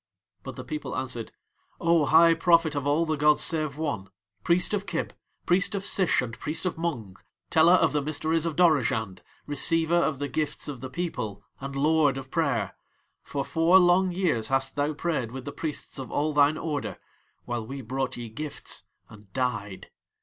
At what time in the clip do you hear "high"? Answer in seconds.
2.05-2.33